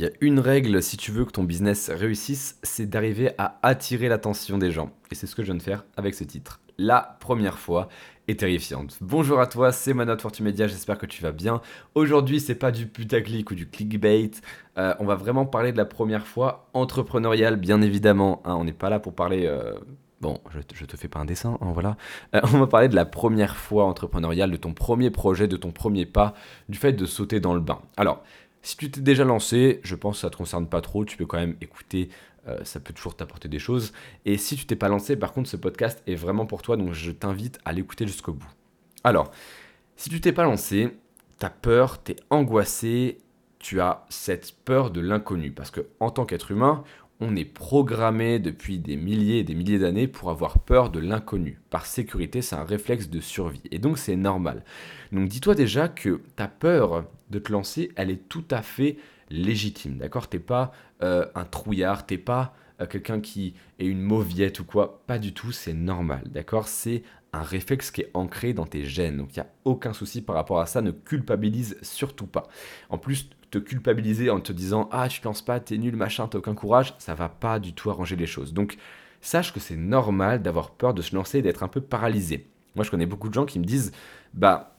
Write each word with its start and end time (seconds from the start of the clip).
Il 0.00 0.04
y 0.04 0.06
a 0.06 0.12
une 0.22 0.40
règle 0.40 0.82
si 0.82 0.96
tu 0.96 1.10
veux 1.10 1.26
que 1.26 1.30
ton 1.30 1.44
business 1.44 1.90
réussisse, 1.90 2.58
c'est 2.62 2.88
d'arriver 2.88 3.32
à 3.36 3.58
attirer 3.62 4.08
l'attention 4.08 4.56
des 4.56 4.70
gens. 4.70 4.92
Et 5.10 5.14
c'est 5.14 5.26
ce 5.26 5.36
que 5.36 5.42
je 5.42 5.48
viens 5.48 5.56
de 5.56 5.62
faire 5.62 5.84
avec 5.94 6.14
ce 6.14 6.24
titre. 6.24 6.62
La 6.78 7.18
première 7.20 7.58
fois 7.58 7.90
est 8.26 8.40
terrifiante. 8.40 8.96
Bonjour 9.02 9.40
à 9.40 9.46
toi, 9.46 9.72
c'est 9.72 9.92
Manotte 9.92 10.22
Fortumedia, 10.22 10.68
j'espère 10.68 10.96
que 10.96 11.04
tu 11.04 11.20
vas 11.20 11.32
bien. 11.32 11.60
Aujourd'hui, 11.94 12.40
c'est 12.40 12.54
pas 12.54 12.70
du 12.70 12.86
putaclic 12.86 13.50
ou 13.50 13.54
du 13.54 13.68
clickbait. 13.68 14.30
Euh, 14.78 14.94
on 15.00 15.04
va 15.04 15.16
vraiment 15.16 15.44
parler 15.44 15.70
de 15.70 15.76
la 15.76 15.84
première 15.84 16.26
fois 16.26 16.70
entrepreneuriale, 16.72 17.56
bien 17.56 17.82
évidemment. 17.82 18.40
Hein. 18.46 18.54
on 18.54 18.64
n'est 18.64 18.72
pas 18.72 18.88
là 18.88 19.00
pour 19.00 19.14
parler. 19.14 19.44
Euh, 19.44 19.74
bon, 20.22 20.40
je 20.72 20.86
te 20.86 20.96
fais 20.96 21.08
pas 21.08 21.20
un 21.20 21.26
dessin, 21.26 21.58
hein, 21.60 21.72
voilà. 21.74 21.98
Euh, 22.34 22.40
on 22.54 22.58
va 22.58 22.66
parler 22.66 22.88
de 22.88 22.96
la 22.96 23.04
première 23.04 23.54
fois 23.54 23.84
entrepreneuriale, 23.84 24.50
de 24.50 24.56
ton 24.56 24.72
premier 24.72 25.10
projet, 25.10 25.46
de 25.46 25.58
ton 25.58 25.72
premier 25.72 26.06
pas, 26.06 26.32
du 26.70 26.78
fait 26.78 26.94
de 26.94 27.04
sauter 27.04 27.38
dans 27.38 27.52
le 27.52 27.60
bain. 27.60 27.82
Alors, 27.98 28.24
si 28.62 28.76
tu 28.76 28.90
t'es 28.90 29.00
déjà 29.00 29.24
lancé, 29.24 29.80
je 29.82 29.94
pense 29.94 30.16
que 30.16 30.20
ça 30.20 30.26
ne 30.28 30.32
te 30.32 30.36
concerne 30.36 30.68
pas 30.68 30.80
trop, 30.80 31.04
tu 31.04 31.16
peux 31.16 31.26
quand 31.26 31.38
même 31.38 31.56
écouter, 31.60 32.10
euh, 32.48 32.58
ça 32.64 32.80
peut 32.80 32.92
toujours 32.92 33.16
t'apporter 33.16 33.48
des 33.48 33.58
choses. 33.58 33.92
Et 34.24 34.38
si 34.38 34.56
tu 34.56 34.66
t'es 34.66 34.76
pas 34.76 34.88
lancé, 34.88 35.16
par 35.16 35.32
contre, 35.32 35.48
ce 35.48 35.56
podcast 35.56 36.02
est 36.06 36.14
vraiment 36.14 36.46
pour 36.46 36.62
toi, 36.62 36.76
donc 36.76 36.92
je 36.92 37.10
t'invite 37.10 37.58
à 37.64 37.72
l'écouter 37.72 38.06
jusqu'au 38.06 38.32
bout. 38.32 38.50
Alors, 39.04 39.30
si 39.96 40.10
tu 40.10 40.20
t'es 40.20 40.32
pas 40.32 40.44
lancé, 40.44 40.96
tu 41.38 41.46
as 41.46 41.50
peur, 41.50 42.02
tu 42.02 42.12
es 42.12 42.16
angoissé, 42.30 43.18
tu 43.58 43.80
as 43.80 44.04
cette 44.08 44.54
peur 44.64 44.90
de 44.90 45.00
l'inconnu. 45.00 45.52
Parce 45.52 45.70
que 45.70 45.86
en 46.00 46.10
tant 46.10 46.24
qu'être 46.26 46.50
humain, 46.50 46.84
on 47.20 47.36
est 47.36 47.44
programmé 47.44 48.38
depuis 48.38 48.78
des 48.78 48.96
milliers 48.96 49.40
et 49.40 49.44
des 49.44 49.54
milliers 49.54 49.78
d'années 49.78 50.08
pour 50.08 50.30
avoir 50.30 50.58
peur 50.58 50.90
de 50.90 50.98
l'inconnu. 50.98 51.60
Par 51.68 51.84
sécurité, 51.84 52.40
c'est 52.40 52.56
un 52.56 52.64
réflexe 52.64 53.10
de 53.10 53.20
survie. 53.20 53.62
Et 53.70 53.78
donc 53.78 53.98
c'est 53.98 54.16
normal. 54.16 54.64
Donc 55.12 55.28
dis-toi 55.28 55.54
déjà 55.54 55.88
que 55.88 56.22
ta 56.36 56.48
peur 56.48 57.04
de 57.30 57.38
te 57.38 57.52
lancer, 57.52 57.90
elle 57.96 58.10
est 58.10 58.28
tout 58.28 58.44
à 58.50 58.62
fait 58.62 58.96
légitime. 59.30 59.98
D'accord? 59.98 60.28
T'es 60.28 60.38
pas 60.38 60.72
euh, 61.02 61.26
un 61.34 61.44
trouillard, 61.44 62.06
t'es 62.06 62.18
pas 62.18 62.54
euh, 62.80 62.86
quelqu'un 62.86 63.20
qui 63.20 63.54
est 63.78 63.86
une 63.86 64.00
mauviette 64.00 64.60
ou 64.60 64.64
quoi. 64.64 65.02
Pas 65.06 65.18
du 65.18 65.32
tout, 65.32 65.52
c'est 65.52 65.74
normal. 65.74 66.22
D'accord? 66.26 66.68
C'est 66.68 67.02
un 67.32 67.42
réflexe 67.42 67.90
qui 67.90 68.02
est 68.02 68.10
ancré 68.14 68.52
dans 68.52 68.66
tes 68.66 68.84
gènes. 68.84 69.18
Donc 69.18 69.36
il 69.36 69.40
n'y 69.40 69.46
a 69.46 69.50
aucun 69.64 69.92
souci 69.92 70.20
par 70.20 70.36
rapport 70.36 70.60
à 70.60 70.66
ça. 70.66 70.82
Ne 70.82 70.90
culpabilise 70.90 71.76
surtout 71.82 72.26
pas. 72.26 72.48
En 72.88 72.98
plus, 72.98 73.30
te 73.50 73.58
culpabiliser 73.58 74.30
en 74.30 74.40
te 74.40 74.52
disant 74.52 74.88
ah 74.92 75.08
tu 75.08 75.20
te 75.20 75.26
lances 75.26 75.42
pas, 75.42 75.60
t'es 75.60 75.78
nul, 75.78 75.96
machin, 75.96 76.28
t'as 76.28 76.38
aucun 76.38 76.54
courage, 76.54 76.94
ça 76.98 77.14
va 77.14 77.28
pas 77.28 77.58
du 77.58 77.72
tout 77.72 77.90
arranger 77.90 78.16
les 78.16 78.26
choses. 78.26 78.52
Donc 78.52 78.76
sache 79.20 79.52
que 79.52 79.60
c'est 79.60 79.76
normal 79.76 80.42
d'avoir 80.42 80.70
peur 80.70 80.94
de 80.94 81.02
se 81.02 81.14
lancer 81.14 81.38
et 81.38 81.42
d'être 81.42 81.62
un 81.62 81.68
peu 81.68 81.80
paralysé. 81.80 82.48
Moi 82.74 82.84
je 82.84 82.90
connais 82.90 83.06
beaucoup 83.06 83.28
de 83.28 83.34
gens 83.34 83.46
qui 83.46 83.58
me 83.58 83.64
disent 83.64 83.92
bah 84.34 84.76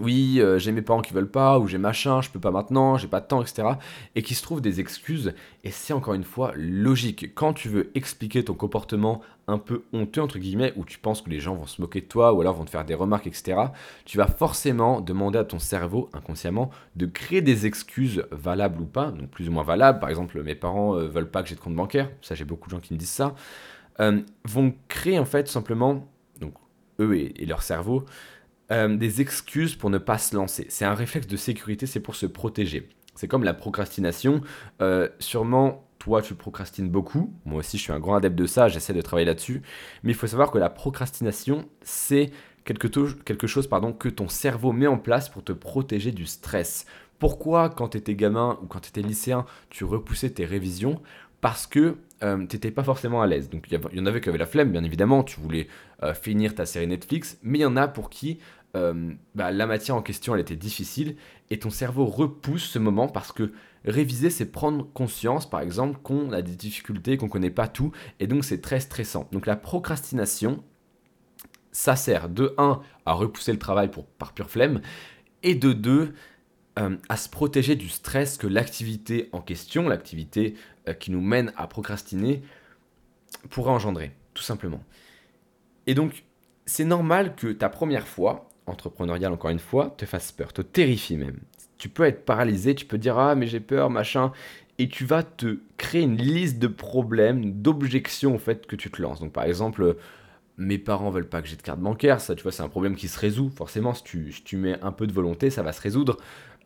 oui, 0.00 0.40
euh, 0.40 0.58
j'ai 0.58 0.72
mes 0.72 0.82
parents 0.82 1.02
qui 1.02 1.12
veulent 1.12 1.30
pas, 1.30 1.58
ou 1.58 1.68
j'ai 1.68 1.78
machin, 1.78 2.20
je 2.20 2.30
peux 2.30 2.40
pas 2.40 2.50
maintenant, 2.50 2.96
j'ai 2.96 3.06
pas 3.06 3.20
de 3.20 3.26
temps, 3.26 3.42
etc. 3.42 3.68
Et 4.16 4.22
qui 4.22 4.34
se 4.34 4.42
trouvent 4.42 4.60
des 4.60 4.80
excuses, 4.80 5.34
et 5.62 5.70
c'est 5.70 5.92
encore 5.92 6.14
une 6.14 6.24
fois 6.24 6.52
logique. 6.56 7.34
Quand 7.34 7.52
tu 7.52 7.68
veux 7.68 7.90
expliquer 7.94 8.44
ton 8.44 8.54
comportement 8.54 9.20
un 9.46 9.58
peu 9.58 9.84
honteux, 9.92 10.22
entre 10.22 10.38
guillemets, 10.38 10.72
où 10.76 10.84
tu 10.84 10.98
penses 10.98 11.22
que 11.22 11.30
les 11.30 11.38
gens 11.38 11.54
vont 11.54 11.66
se 11.66 11.80
moquer 11.80 12.00
de 12.00 12.06
toi, 12.06 12.32
ou 12.32 12.40
alors 12.40 12.54
vont 12.54 12.64
te 12.64 12.70
faire 12.70 12.84
des 12.84 12.94
remarques, 12.94 13.26
etc., 13.26 13.56
tu 14.04 14.18
vas 14.18 14.26
forcément 14.26 15.00
demander 15.00 15.38
à 15.38 15.44
ton 15.44 15.60
cerveau, 15.60 16.10
inconsciemment, 16.12 16.70
de 16.96 17.06
créer 17.06 17.42
des 17.42 17.66
excuses 17.66 18.24
valables 18.32 18.80
ou 18.80 18.86
pas, 18.86 19.12
donc 19.12 19.28
plus 19.30 19.48
ou 19.48 19.52
moins 19.52 19.62
valables. 19.62 20.00
Par 20.00 20.08
exemple, 20.08 20.42
mes 20.42 20.56
parents 20.56 20.96
euh, 20.96 21.06
veulent 21.06 21.30
pas 21.30 21.42
que 21.42 21.48
j'ai 21.48 21.54
de 21.54 21.60
compte 21.60 21.76
bancaire, 21.76 22.10
ça 22.20 22.34
j'ai 22.34 22.44
beaucoup 22.44 22.68
de 22.68 22.74
gens 22.74 22.80
qui 22.80 22.94
me 22.94 22.98
disent 22.98 23.10
ça, 23.10 23.34
euh, 24.00 24.22
vont 24.44 24.74
créer 24.88 25.20
en 25.20 25.24
fait 25.24 25.46
simplement, 25.46 26.08
donc 26.40 26.54
eux 26.98 27.16
et 27.16 27.46
leur 27.46 27.62
cerveau, 27.62 28.04
euh, 28.70 28.96
des 28.96 29.20
excuses 29.20 29.74
pour 29.74 29.90
ne 29.90 29.98
pas 29.98 30.18
se 30.18 30.34
lancer. 30.34 30.66
C'est 30.70 30.84
un 30.84 30.94
réflexe 30.94 31.26
de 31.26 31.36
sécurité, 31.36 31.86
c'est 31.86 32.00
pour 32.00 32.14
se 32.14 32.26
protéger. 32.26 32.88
C'est 33.14 33.28
comme 33.28 33.44
la 33.44 33.54
procrastination. 33.54 34.40
Euh, 34.80 35.08
sûrement, 35.18 35.86
toi, 35.98 36.22
tu 36.22 36.34
procrastines 36.34 36.88
beaucoup. 36.88 37.32
Moi 37.44 37.58
aussi, 37.58 37.78
je 37.78 37.82
suis 37.82 37.92
un 37.92 38.00
grand 38.00 38.16
adepte 38.16 38.36
de 38.36 38.46
ça, 38.46 38.68
j'essaie 38.68 38.92
de 38.92 39.00
travailler 39.00 39.26
là-dessus. 39.26 39.62
Mais 40.02 40.12
il 40.12 40.14
faut 40.14 40.26
savoir 40.26 40.50
que 40.50 40.58
la 40.58 40.70
procrastination, 40.70 41.68
c'est 41.82 42.30
quelque, 42.64 42.88
chose 43.46 43.68
que 43.98 44.08
ton 44.08 44.28
cerveau 44.28 44.72
met 44.72 44.86
en 44.86 44.98
place 44.98 45.28
pour 45.28 45.44
te 45.44 45.52
protéger 45.52 46.10
du 46.10 46.26
stress. 46.26 46.86
Pourquoi, 47.18 47.70
quand 47.70 47.88
tu 47.88 47.98
étais 47.98 48.14
gamin 48.14 48.58
ou 48.62 48.66
quand 48.66 48.80
tu 48.80 48.88
étais 48.88 49.02
lycéen, 49.02 49.46
tu 49.70 49.84
repoussais 49.84 50.30
tes 50.30 50.44
révisions? 50.44 51.00
Parce 51.40 51.66
que 51.66 51.96
euh, 52.24 52.38
tu 52.46 52.56
n'étais 52.56 52.70
pas 52.70 52.82
forcément 52.82 53.22
à 53.22 53.26
l'aise. 53.26 53.50
Donc 53.50 53.66
il 53.70 53.80
y, 53.92 54.00
en 54.00 54.06
avait 54.06 54.20
qui 54.20 54.28
avaient 54.28 54.38
la 54.38 54.46
flemme, 54.46 54.72
bien 54.72 54.84
évidemment, 54.84 55.22
tu 55.22 55.40
voulais 55.40 55.68
euh, 56.02 56.14
finir 56.14 56.54
ta 56.54 56.66
série 56.66 56.86
Netflix, 56.86 57.38
mais 57.42 57.58
il 57.58 57.62
y 57.62 57.66
en 57.66 57.76
a 57.76 57.86
pour 57.86 58.10
qui 58.10 58.38
euh, 58.76 59.12
bah, 59.34 59.52
la 59.52 59.66
matière 59.66 59.96
en 59.96 60.02
question, 60.02 60.34
elle 60.34 60.40
était 60.40 60.56
difficile, 60.56 61.16
et 61.50 61.58
ton 61.58 61.70
cerveau 61.70 62.06
repousse 62.06 62.64
ce 62.64 62.78
moment 62.78 63.08
parce 63.08 63.30
que 63.30 63.52
réviser, 63.84 64.30
c'est 64.30 64.46
prendre 64.46 64.90
conscience, 64.92 65.48
par 65.48 65.60
exemple, 65.60 66.00
qu'on 66.02 66.32
a 66.32 66.42
des 66.42 66.56
difficultés, 66.56 67.16
qu'on 67.16 67.26
ne 67.26 67.30
connaît 67.30 67.50
pas 67.50 67.68
tout, 67.68 67.92
et 68.18 68.26
donc 68.26 68.44
c'est 68.44 68.60
très 68.60 68.80
stressant. 68.80 69.28
Donc 69.30 69.46
la 69.46 69.56
procrastination, 69.56 70.64
ça 71.70 71.94
sert 71.94 72.28
de 72.28 72.54
1 72.58 72.80
à 73.06 73.12
repousser 73.12 73.52
le 73.52 73.58
travail 73.58 73.90
pour, 73.90 74.06
par 74.06 74.32
pure 74.32 74.50
flemme, 74.50 74.80
et 75.42 75.54
de 75.54 75.72
2 75.72 76.14
à 76.76 77.16
se 77.16 77.28
protéger 77.28 77.76
du 77.76 77.88
stress 77.88 78.36
que 78.36 78.46
l'activité 78.46 79.28
en 79.32 79.40
question, 79.40 79.88
l'activité 79.88 80.54
euh, 80.88 80.92
qui 80.92 81.10
nous 81.10 81.20
mène 81.20 81.52
à 81.56 81.66
procrastiner 81.66 82.42
pourrait 83.50 83.70
engendrer, 83.70 84.12
tout 84.34 84.42
simplement. 84.42 84.82
Et 85.86 85.94
donc, 85.94 86.24
c'est 86.66 86.84
normal 86.84 87.36
que 87.36 87.52
ta 87.52 87.68
première 87.68 88.08
fois, 88.08 88.48
entrepreneuriale 88.66 89.32
encore 89.32 89.50
une 89.50 89.58
fois, 89.58 89.94
te 89.96 90.06
fasse 90.06 90.32
peur, 90.32 90.52
te 90.52 90.62
terrifie 90.62 91.16
même. 91.16 91.38
Tu 91.78 91.88
peux 91.88 92.04
être 92.04 92.24
paralysé, 92.24 92.74
tu 92.74 92.86
peux 92.86 92.98
dire 92.98 93.18
ah 93.18 93.34
mais 93.34 93.46
j'ai 93.46 93.60
peur, 93.60 93.90
machin, 93.90 94.32
et 94.78 94.88
tu 94.88 95.04
vas 95.04 95.22
te 95.22 95.60
créer 95.76 96.02
une 96.02 96.16
liste 96.16 96.58
de 96.58 96.66
problèmes, 96.66 97.52
d'objections 97.52 98.34
au 98.34 98.38
fait 98.38 98.66
que 98.66 98.76
tu 98.76 98.90
te 98.90 99.00
lances. 99.00 99.20
Donc 99.20 99.32
par 99.32 99.44
exemple, 99.44 99.96
mes 100.56 100.78
parents 100.78 101.10
veulent 101.10 101.28
pas 101.28 101.42
que 101.42 101.48
j'ai 101.48 101.56
de 101.56 101.62
carte 101.62 101.80
bancaire, 101.80 102.20
ça 102.20 102.34
tu 102.34 102.42
vois 102.42 102.52
c'est 102.52 102.62
un 102.62 102.68
problème 102.68 102.96
qui 102.96 103.08
se 103.08 103.18
résout. 103.18 103.50
Forcément, 103.54 103.94
si 103.94 104.04
tu, 104.04 104.32
si 104.32 104.42
tu 104.42 104.56
mets 104.56 104.80
un 104.80 104.92
peu 104.92 105.06
de 105.06 105.12
volonté, 105.12 105.50
ça 105.50 105.62
va 105.62 105.72
se 105.72 105.80
résoudre. 105.80 106.18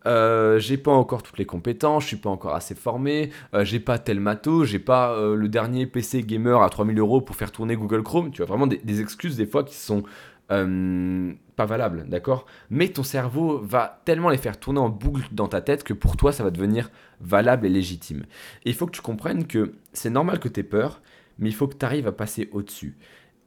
Euh, 0.09 0.59
j'ai 0.59 0.79
pas 0.79 0.91
encore 0.91 1.23
toutes 1.23 1.39
les 1.39 1.45
compétences, 1.45 2.05
je 2.05 2.09
suis 2.09 2.17
pas 2.17 2.31
encore 2.31 2.55
assez 2.55 2.75
formé, 2.75 3.31
euh, 3.55 3.65
j'ai 3.65 3.79
pas 3.79 3.99
tel 3.99 4.21
matos, 4.21 4.67
j'ai 4.67 4.79
pas 4.79 5.13
euh, 5.13 5.37
le 5.37 5.49
dernier 5.49 5.87
PC 5.87 6.23
gamer 6.23 6.63
à 6.63 6.71
3000 6.71 6.99
euros 6.99 7.21
pour 7.21 7.37
faire 7.37 7.53
tourner 7.53 7.77
Google 7.77 8.03
Chrome. 8.03 8.31
Tu 8.31 8.39
vois 8.39 8.47
vraiment 8.47 8.67
des, 8.67 9.01
excuses 9.01 9.37
des 9.37 9.47
fois 9.47 9.65
qui 9.65 9.75
sont 9.75 10.03
pas 10.49 11.67
valables, 11.67 12.09
d'accord? 12.09 12.47
Mais 12.71 12.89
ton 12.89 13.03
cerveau 13.03 13.59
va 13.59 14.01
tellement 14.07 14.31
les 14.31 14.39
faire 14.39 14.59
tourner 14.59 14.81
en 14.81 14.89
boucle 14.89 15.29
dans 15.31 15.47
ta 15.47 15.61
tête 15.61 15.85
que 15.85 15.93
pour 15.93 16.17
toi 16.17 16.33
ça 16.33 16.43
va 16.43 16.51
devenir 16.51 16.91
valable 17.21 17.67
et 17.67 17.69
légitime. 17.69 18.25
Il 18.65 18.73
faut 18.73 18.87
que 18.87 18.93
tu 18.93 19.03
comprennes 19.03 19.47
que 19.47 19.75
c'est 19.93 20.09
normal 20.09 20.39
que 20.41 20.49
tu 20.49 20.61
aies 20.61 20.63
peur, 20.63 21.03
mais 21.39 21.51
il 21.51 21.55
faut 21.55 21.69
que 21.69 21.77
tu 21.77 21.85
arrives 21.85 22.07
à 22.07 22.13
passer 22.13 22.49
au-dessus. 22.53 22.97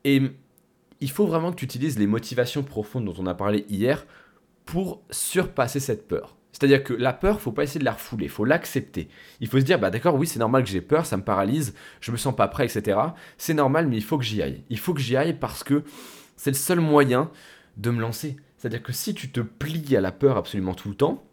Et 0.04 0.22
il 1.00 1.10
faut 1.10 1.26
vraiment 1.26 1.50
que 1.50 1.56
tu 1.56 1.66
utilises 1.66 1.98
les 1.98 2.06
motivations 2.06 2.62
profondes 2.62 3.06
dont 3.06 3.16
on 3.18 3.26
a 3.26 3.34
parlé 3.34 3.66
hier 3.68 4.06
pour 4.66 5.02
surpasser 5.10 5.80
cette 5.80 6.08
peur. 6.08 6.38
C'est-à-dire 6.52 6.84
que 6.84 6.94
la 6.94 7.14
peur, 7.14 7.40
faut 7.40 7.52
pas 7.52 7.64
essayer 7.64 7.80
de 7.80 7.86
la 7.86 7.94
refouler, 7.94 8.28
faut 8.28 8.46
l'accepter. 8.46 9.08
Il 9.40 9.48
faut 9.48 9.60
se 9.60 9.64
dire, 9.64 9.80
bah 9.80 9.90
d'accord, 9.90 10.16
oui, 10.16 10.28
c'est 10.28 10.40
normal 10.40 10.64
que 10.64 10.70
j'ai 10.70 10.82
peur, 10.82 11.06
ça 11.06 11.18
me 11.18 11.24
paralyse, 11.24 11.74
je 12.02 12.12
me 12.12 12.18
sens 12.18 12.36
pas 12.36 12.48
prêt, 12.48 12.66
etc. 12.66 13.00
C'est 13.38 13.54
normal, 13.54 13.88
mais 13.88 13.98
il 13.98 14.04
faut 14.04 14.18
que 14.18 14.24
j'y 14.24 14.42
aille. 14.42 14.64
Il 14.70 14.78
faut 14.78 14.94
que 14.94 15.00
j'y 15.00 15.16
aille 15.16 15.34
parce 15.34 15.64
que 15.64 15.84
c'est 16.36 16.52
le 16.52 16.56
seul 16.56 16.80
moyen 16.80 17.32
de 17.78 17.90
me 17.90 18.02
lancer. 18.02 18.38
C'est-à-dire 18.58 18.84
que 18.84 18.92
si 18.94 19.14
tu 19.14 19.32
te 19.32 19.40
plies 19.40 19.96
à 19.96 20.02
la 20.02 20.12
peur 20.12 20.38
absolument 20.38 20.74
tout 20.74 20.90
le 20.90 20.96
temps, 20.96 21.24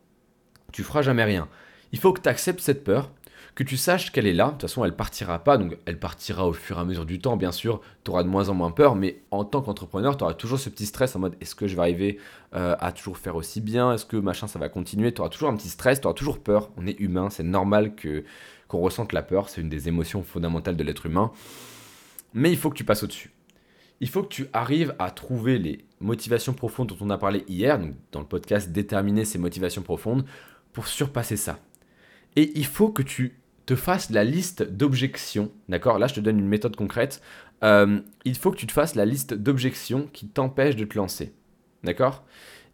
tu 0.73 0.83
feras 0.83 1.03
jamais 1.03 1.25
rien. 1.25 1.49
Il 1.93 1.99
faut 1.99 2.12
que 2.12 2.21
tu 2.21 2.29
acceptes 2.29 2.61
cette 2.61 2.85
peur, 2.85 3.11
que 3.54 3.62
tu 3.65 3.76
saches 3.76 4.12
qu'elle 4.12 4.26
est 4.26 4.32
là. 4.32 4.47
De 4.47 4.50
toute 4.53 4.62
façon, 4.62 4.84
elle 4.84 4.94
partira 4.94 5.38
pas, 5.41 5.59
donc 5.59 5.76
elle 5.84 5.99
partira 5.99 6.47
au 6.47 6.53
fur 6.53 6.78
et 6.78 6.81
à 6.81 6.84
mesure 6.84 7.06
du 7.06 7.19
temps, 7.19 7.37
bien 7.37 7.53
sûr. 7.53 7.81
Tu 8.04 8.10
auras 8.10 8.22
de 8.22 8.28
moins 8.28 8.49
en 8.49 8.54
moins 8.54 8.71
peur, 8.71 8.94
mais 8.94 9.22
en 9.31 9.44
tant 9.44 9.62
qu'entrepreneur, 9.62 10.16
tu 10.16 10.25
auras 10.25 10.34
toujours 10.34 10.59
ce 10.59 10.69
petit 10.69 10.87
stress 10.87 11.16
en 11.16 11.21
mode 11.21 11.37
est-ce 11.41 11.54
que 11.54 11.66
je 11.66 11.75
vais 11.75 11.82
arriver 11.82 12.19
euh, 12.54 12.76
à 12.78 12.93
toujours 12.93 13.19
faire 13.19 13.37
aussi 13.37 13.60
bien? 13.60 13.93
Est-ce 13.93 14.06
que 14.06 14.16
machin 14.16 14.47
ça 14.47 14.59
va 14.59 14.69
continuer? 14.69 15.12
Tu 15.12 15.21
auras 15.21 15.31
toujours 15.31 15.49
un 15.49 15.56
petit 15.56 15.69
stress, 15.69 16.00
tu 16.00 16.06
auras 16.06 16.15
toujours 16.15 16.38
peur. 16.38 16.71
On 16.76 16.87
est 16.87 16.99
humain, 17.00 17.31
c'est 17.31 17.43
normal 17.43 17.94
que 17.94 18.25
qu'on 18.69 18.81
ressente 18.81 19.12
la 19.14 19.23
peur, 19.23 19.49
c'est 19.49 19.62
une 19.62 19.70
des 19.70 19.88
émotions 19.88 20.23
fondamentales 20.23 20.76
de 20.76 20.85
l'être 20.85 21.06
humain. 21.06 21.32
Mais 22.35 22.50
il 22.50 22.58
faut 22.58 22.69
que 22.69 22.76
tu 22.76 22.85
passes 22.85 23.02
au-dessus. 23.02 23.32
Il 24.00 24.08
faut 24.08 24.23
que 24.23 24.29
tu 24.29 24.46
arrives 24.52 24.94
à 24.99 25.11
trouver 25.11 25.58
les 25.58 25.85
motivations 26.00 26.52
profondes 26.52 26.88
dont 26.88 26.99
on 27.00 27.11
a 27.11 27.19
parlé 27.19 27.44
hier, 27.49 27.79
donc 27.79 27.94
dans 28.12 28.20
le 28.20 28.26
podcast 28.26 28.70
Déterminer 28.70 29.25
ces 29.25 29.38
motivations 29.38 29.82
profondes, 29.82 30.25
pour 30.73 30.87
surpasser 30.87 31.37
ça. 31.37 31.58
Et 32.36 32.52
il 32.54 32.66
faut 32.66 32.90
que 32.90 33.02
tu 33.02 33.38
te 33.66 33.75
fasses 33.76 34.10
la 34.10 34.25
liste 34.25 34.62
d'objections, 34.62 35.50
d'accord? 35.69 35.98
Là, 35.98 36.06
je 36.06 36.14
te 36.14 36.20
donne 36.20 36.38
une 36.38 36.48
méthode 36.48 36.76
concrète. 36.76 37.20
Euh, 37.62 38.00
il 38.25 38.36
faut 38.36 38.50
que 38.50 38.56
tu 38.56 38.66
te 38.66 38.72
fasses 38.72 38.94
la 38.94 39.04
liste 39.04 39.34
d'objections 39.34 40.08
qui 40.12 40.28
t'empêchent 40.28 40.76
de 40.76 40.84
te 40.84 40.96
lancer, 40.96 41.34
d'accord? 41.84 42.25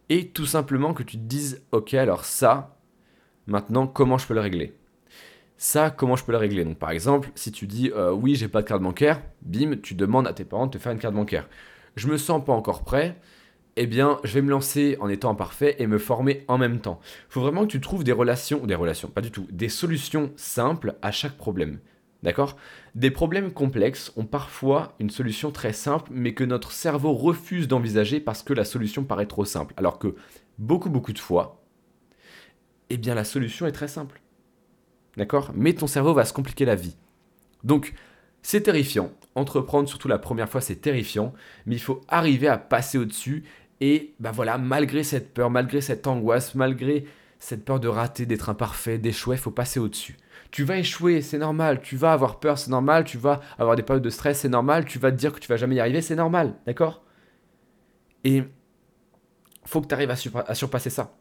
Et 0.09 0.27
tout 0.27 0.45
simplement 0.45 0.93
que 0.93 1.03
tu 1.03 1.17
te 1.17 1.23
dises, 1.23 1.63
ok, 1.71 1.95
alors 1.95 2.25
ça, 2.25 2.77
maintenant, 3.47 3.87
comment 3.87 4.17
je 4.17 4.27
peux 4.27 4.35
le 4.35 4.41
régler? 4.41 4.77
Ça, 5.57 5.89
comment 5.89 6.15
je 6.15 6.23
peux 6.23 6.31
le 6.31 6.37
régler? 6.37 6.63
Donc, 6.63 6.77
par 6.77 6.91
exemple, 6.91 7.31
si 7.35 7.51
tu 7.51 7.65
dis 7.65 7.91
euh, 7.95 8.11
oui, 8.11 8.35
j'ai 8.35 8.47
pas 8.47 8.61
de 8.61 8.67
carte 8.67 8.83
bancaire, 8.83 9.21
bim, 9.41 9.77
tu 9.81 9.95
demandes 9.95 10.27
à 10.27 10.33
tes 10.33 10.45
parents 10.45 10.67
de 10.67 10.71
te 10.71 10.77
faire 10.77 10.91
une 10.91 10.99
carte 10.99 11.15
bancaire. 11.15 11.49
Je 11.95 12.07
me 12.07 12.17
sens 12.17 12.43
pas 12.43 12.53
encore 12.53 12.83
prêt. 12.83 13.19
Eh 13.77 13.87
bien, 13.87 14.19
je 14.23 14.33
vais 14.33 14.41
me 14.41 14.49
lancer 14.49 14.97
en 15.01 15.09
étant 15.09 15.29
imparfait 15.29 15.75
et 15.79 15.87
me 15.87 15.97
former 15.97 16.45
en 16.47 16.57
même 16.57 16.79
temps. 16.79 16.99
Il 17.29 17.33
faut 17.33 17.41
vraiment 17.41 17.63
que 17.63 17.71
tu 17.71 17.81
trouves 17.81 18.03
des 18.03 18.13
relations, 18.13 18.65
des 18.65 18.75
relations, 18.75 19.09
pas 19.09 19.21
du 19.21 19.31
tout, 19.31 19.47
des 19.51 19.69
solutions 19.69 20.31
simples 20.37 20.95
à 21.01 21.11
chaque 21.11 21.37
problème. 21.37 21.79
D'accord? 22.23 22.57
Des 22.95 23.11
problèmes 23.11 23.51
complexes 23.51 24.11
ont 24.15 24.25
parfois 24.25 24.95
une 24.99 25.09
solution 25.09 25.51
très 25.51 25.73
simple, 25.73 26.09
mais 26.13 26.33
que 26.33 26.43
notre 26.43 26.71
cerveau 26.71 27.13
refuse 27.13 27.67
d'envisager 27.67 28.19
parce 28.19 28.41
que 28.41 28.53
la 28.53 28.65
solution 28.65 29.03
paraît 29.03 29.27
trop 29.27 29.45
simple. 29.45 29.73
Alors 29.77 29.99
que 29.99 30.15
beaucoup, 30.57 30.89
beaucoup 30.89 31.13
de 31.13 31.19
fois, 31.19 31.61
eh 32.89 32.97
bien 32.97 33.13
la 33.13 33.25
solution 33.25 33.67
est 33.67 33.73
très 33.73 33.89
simple. 33.89 34.21
D'accord? 35.17 35.51
Mais 35.53 35.73
ton 35.73 35.87
cerveau 35.87 36.13
va 36.13 36.25
se 36.25 36.33
compliquer 36.33 36.65
la 36.65 36.75
vie. 36.75 36.95
Donc, 37.63 37.93
c'est 38.41 38.61
terrifiant. 38.61 39.11
Entreprendre, 39.33 39.89
surtout 39.89 40.07
la 40.07 40.19
première 40.19 40.49
fois, 40.49 40.61
c'est 40.61 40.75
terrifiant. 40.75 41.33
Mais 41.65 41.75
il 41.75 41.81
faut 41.81 42.01
arriver 42.07 42.47
à 42.47 42.57
passer 42.57 42.97
au-dessus 42.97 43.43
et 43.81 44.13
bah 44.19 44.31
voilà, 44.31 44.57
malgré 44.57 45.03
cette 45.03 45.33
peur, 45.33 45.49
malgré 45.49 45.81
cette 45.81 46.07
angoisse, 46.07 46.55
malgré 46.55 47.05
cette 47.39 47.65
peur 47.65 47.79
de 47.79 47.87
rater, 47.87 48.25
d'être 48.25 48.49
imparfait, 48.49 48.97
d'échouer, 48.97 49.35
il 49.35 49.39
faut 49.39 49.51
passer 49.51 49.79
au-dessus. 49.79 50.17
Tu 50.51 50.63
vas 50.63 50.77
échouer, 50.77 51.21
c'est 51.21 51.37
normal. 51.37 51.81
Tu 51.81 51.97
vas 51.97 52.13
avoir 52.13 52.39
peur, 52.39 52.57
c'est 52.57 52.71
normal. 52.71 53.03
Tu 53.03 53.17
vas 53.17 53.41
avoir 53.57 53.75
des 53.75 53.83
périodes 53.83 54.03
de 54.03 54.09
stress, 54.09 54.39
c'est 54.39 54.49
normal. 54.49 54.85
Tu 54.85 54.99
vas 54.99 55.11
te 55.11 55.17
dire 55.17 55.33
que 55.33 55.39
tu 55.39 55.49
vas 55.49 55.57
jamais 55.57 55.75
y 55.75 55.79
arriver, 55.79 56.01
c'est 56.01 56.15
normal. 56.15 56.55
D'accord? 56.65 57.03
Et 58.23 58.43
faut 59.65 59.81
que 59.81 59.87
tu 59.87 59.93
arrives 59.93 60.11
à, 60.11 60.55
surpasser 60.55 60.89
ça. 60.89 61.13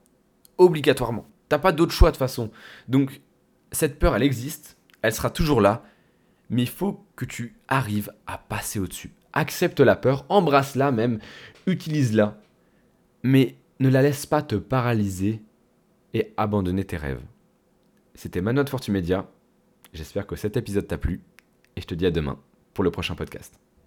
Obligatoirement. 0.56 1.26
T'as 1.48 1.58
pas 1.58 1.72
d'autre 1.72 1.92
choix 1.92 2.12
de 2.12 2.16
façon. 2.16 2.50
Donc, 2.86 3.20
cette 3.72 3.98
peur, 3.98 4.14
elle 4.14 4.22
existe. 4.22 4.76
Elle 5.02 5.12
sera 5.12 5.30
toujours 5.30 5.60
là. 5.60 5.82
Mais 6.48 6.62
il 6.62 6.68
faut 6.68 7.04
que 7.16 7.24
tu 7.24 7.56
arrives 7.66 8.12
à 8.26 8.38
passer 8.38 8.78
au-dessus. 8.78 9.12
Accepte 9.32 9.80
la 9.80 9.96
peur, 9.96 10.26
embrasse-la 10.28 10.92
même, 10.92 11.18
utilise-la 11.66 12.38
mais 13.24 13.56
ne 13.80 13.88
la 13.88 14.02
laisse 14.02 14.26
pas 14.26 14.42
te 14.42 14.54
paralyser 14.54 15.42
et 16.12 16.32
abandonner 16.36 16.84
tes 16.84 16.96
rêves. 16.96 17.22
C'était 18.14 18.42
Manoa 18.42 18.62
de 18.62 18.70
Fortumedia. 18.70 19.28
J'espère 19.92 20.26
que 20.26 20.36
cet 20.36 20.56
épisode 20.56 20.86
t'a 20.86 20.98
plu 20.98 21.22
et 21.74 21.80
je 21.80 21.86
te 21.86 21.94
dis 21.94 22.06
à 22.06 22.10
demain 22.12 22.38
pour 22.74 22.84
le 22.84 22.90
prochain 22.90 23.16
podcast. 23.16 23.58